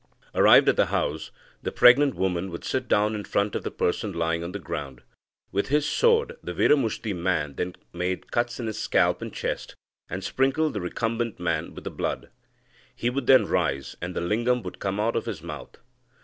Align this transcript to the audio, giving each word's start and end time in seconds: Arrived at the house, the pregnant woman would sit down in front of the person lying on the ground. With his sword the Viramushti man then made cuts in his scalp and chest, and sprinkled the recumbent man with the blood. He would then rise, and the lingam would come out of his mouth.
Arrived 0.33 0.67
at 0.67 0.77
the 0.77 0.87
house, 0.87 1.29
the 1.61 1.71
pregnant 1.71 2.15
woman 2.15 2.49
would 2.49 2.63
sit 2.63 2.87
down 2.87 3.13
in 3.13 3.23
front 3.23 3.53
of 3.53 3.61
the 3.61 3.69
person 3.69 4.11
lying 4.11 4.43
on 4.43 4.51
the 4.51 4.57
ground. 4.57 5.03
With 5.51 5.67
his 5.67 5.87
sword 5.87 6.37
the 6.41 6.55
Viramushti 6.55 7.13
man 7.15 7.53
then 7.53 7.75
made 7.93 8.31
cuts 8.31 8.59
in 8.59 8.65
his 8.65 8.79
scalp 8.79 9.21
and 9.21 9.31
chest, 9.31 9.75
and 10.09 10.23
sprinkled 10.23 10.73
the 10.73 10.81
recumbent 10.81 11.39
man 11.39 11.75
with 11.75 11.83
the 11.83 11.91
blood. 11.91 12.31
He 12.95 13.11
would 13.11 13.27
then 13.27 13.45
rise, 13.45 13.95
and 14.01 14.15
the 14.15 14.21
lingam 14.21 14.63
would 14.63 14.79
come 14.79 14.99
out 14.99 15.15
of 15.15 15.27
his 15.27 15.43
mouth. 15.43 15.77